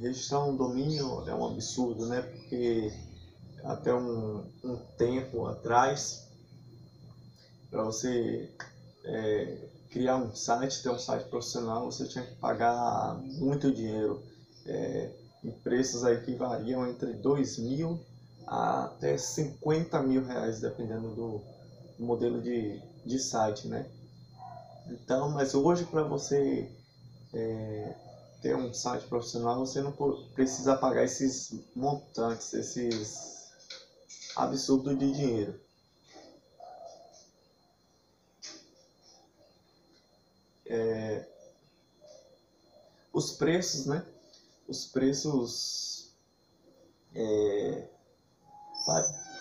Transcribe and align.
registrar 0.00 0.44
um 0.44 0.56
domínio 0.56 1.28
é 1.28 1.34
um 1.34 1.44
absurdo, 1.46 2.06
né? 2.06 2.20
Porque 2.20 2.92
até 3.64 3.94
um, 3.94 4.44
um 4.64 4.76
tempo 4.96 5.46
atrás, 5.46 6.26
para 7.70 7.82
você 7.82 8.48
é, 9.04 9.68
criar 9.90 10.16
um 10.16 10.34
site, 10.34 10.82
ter 10.82 10.90
um 10.90 10.98
site 10.98 11.28
profissional, 11.28 11.90
você 11.90 12.06
tinha 12.06 12.24
que 12.24 12.34
pagar 12.36 13.14
muito 13.22 13.70
dinheiro. 13.70 14.22
É, 14.66 15.10
em 15.44 15.50
preços 15.50 16.04
aí 16.04 16.20
que 16.20 16.34
variam 16.34 16.86
entre 16.86 17.12
2 17.14 17.58
mil 17.58 17.98
até 18.46 19.16
50 19.16 20.00
mil 20.02 20.24
reais, 20.24 20.60
dependendo 20.60 21.10
do 21.10 21.40
modelo 21.98 22.40
de, 22.40 22.80
de 23.04 23.18
site, 23.18 23.66
né? 23.66 23.86
Então, 24.88 25.30
mas 25.30 25.54
hoje 25.54 25.84
para 25.84 26.02
você 26.02 26.68
é, 27.32 27.94
ter 28.42 28.56
um 28.56 28.74
site 28.74 29.06
profissional, 29.06 29.64
você 29.64 29.80
não 29.80 29.92
precisa 30.34 30.74
pagar 30.74 31.04
esses 31.04 31.52
montantes, 31.74 32.52
esses 32.52 33.52
absurdos 34.34 34.98
de 34.98 35.12
dinheiro. 35.12 35.60
É, 40.66 41.24
os 43.12 43.30
preços, 43.30 43.86
né? 43.86 44.04
Os 44.66 44.86
preços 44.86 46.12
é, 47.14 47.88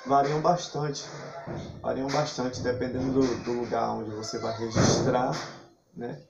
variam 0.05 0.41
bastante, 0.41 1.03
variam 1.81 2.07
bastante 2.07 2.59
dependendo 2.61 3.13
do, 3.13 3.43
do 3.43 3.51
lugar 3.53 3.91
onde 3.91 4.11
você 4.11 4.37
vai 4.37 4.55
registrar, 4.57 5.31
né? 5.95 6.21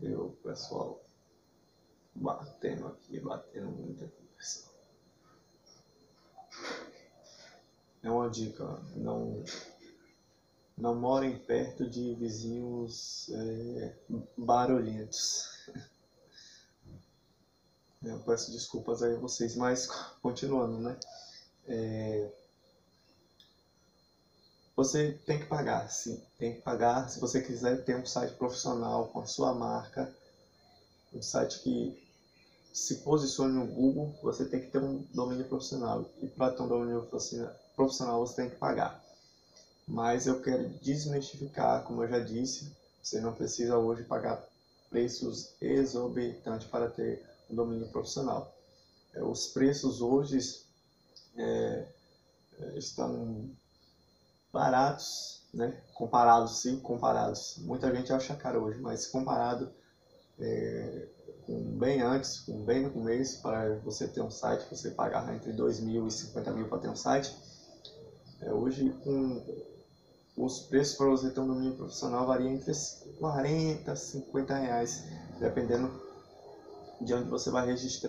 Eu, 0.00 0.34
pessoal, 0.42 0.98
batendo 2.14 2.86
aqui, 2.88 3.20
batendo 3.20 3.70
muito 3.70 4.04
aqui, 4.04 4.22
pessoal. 4.36 4.74
É 8.02 8.10
uma 8.10 8.30
dica, 8.30 8.64
não, 8.96 9.44
não 10.76 10.94
morem 10.94 11.38
perto 11.38 11.88
de 11.88 12.14
vizinhos 12.14 13.30
é, 13.30 13.94
barulhentos. 14.36 15.48
Eu 18.02 18.18
peço 18.20 18.50
desculpas 18.50 19.02
aí 19.02 19.14
a 19.14 19.18
vocês, 19.18 19.54
mas 19.56 19.86
continuando, 20.22 20.78
né? 20.78 20.98
É, 21.68 22.30
você 24.74 25.12
tem 25.26 25.38
que 25.38 25.44
pagar, 25.44 25.90
sim, 25.90 26.18
tem 26.38 26.54
que 26.54 26.62
pagar 26.62 27.10
se 27.10 27.20
você 27.20 27.42
quiser 27.42 27.84
ter 27.84 27.96
um 27.96 28.06
site 28.06 28.34
profissional 28.36 29.08
com 29.08 29.20
a 29.20 29.26
sua 29.26 29.52
marca, 29.52 30.10
um 31.12 31.22
site 31.22 31.60
que 31.60 32.00
se 32.72 32.96
posicione 32.96 33.52
no 33.52 33.66
Google, 33.66 34.14
você 34.22 34.44
tem 34.44 34.60
que 34.60 34.68
ter 34.68 34.78
um 34.78 35.02
domínio 35.12 35.44
profissional. 35.46 36.04
E 36.22 36.26
para 36.26 36.52
ter 36.52 36.62
um 36.62 36.68
domínio 36.68 37.08
profissional, 37.74 38.24
você 38.24 38.36
tem 38.36 38.48
que 38.48 38.56
pagar. 38.56 39.02
Mas 39.86 40.26
eu 40.26 40.40
quero 40.40 40.68
desmistificar, 40.80 41.82
como 41.82 42.02
eu 42.02 42.08
já 42.08 42.20
disse, 42.20 42.70
você 43.02 43.20
não 43.20 43.32
precisa 43.32 43.76
hoje 43.76 44.04
pagar 44.04 44.40
preços 44.88 45.50
exorbitantes 45.60 46.68
para 46.68 46.88
ter 46.88 47.20
um 47.50 47.54
domínio 47.54 47.88
profissional. 47.88 48.52
É, 49.14 49.22
os 49.22 49.46
preços 49.46 50.00
hoje 50.00 50.38
é, 51.36 51.84
estão 52.76 53.48
baratos, 54.52 55.40
né? 55.52 55.76
comparados, 55.94 56.60
sim, 56.60 56.78
comparados. 56.78 57.56
Muita 57.58 57.92
gente 57.92 58.12
acha 58.12 58.34
caro 58.34 58.62
hoje, 58.62 58.78
mas 58.80 59.06
comparado 59.06 59.68
é, 60.40 61.08
bem 61.78 62.00
antes, 62.00 62.40
com 62.40 62.64
bem 62.64 62.82
no 62.82 62.90
começo, 62.90 63.42
para 63.42 63.76
você 63.84 64.06
ter 64.06 64.20
um 64.20 64.30
site, 64.30 64.68
você 64.70 64.90
pagar 64.90 65.34
entre 65.34 65.52
2 65.52 65.80
mil 65.80 66.06
e 66.06 66.10
50 66.10 66.50
mil 66.52 66.68
para 66.68 66.78
ter 66.78 66.88
um 66.88 66.96
site, 66.96 67.34
é, 68.40 68.52
hoje 68.52 68.90
com 69.04 69.42
os 70.36 70.60
preços 70.60 70.96
para 70.96 71.06
você 71.06 71.30
ter 71.30 71.40
um 71.40 71.46
domínio 71.46 71.74
profissional 71.74 72.26
variam 72.26 72.52
entre 72.52 72.72
40 73.18 73.92
e 73.92 73.96
50 73.96 74.54
reais, 74.54 75.02
dependendo 75.38 75.90
de 77.00 77.14
onde 77.14 77.28
você 77.28 77.50
vai 77.50 77.66
registrar. 77.66 77.90